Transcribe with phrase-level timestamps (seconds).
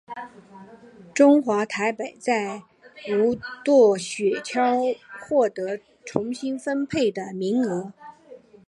[1.13, 2.63] 中华台北在
[3.11, 4.97] 无舵雪橇
[5.29, 7.93] 获得重新分配的名额。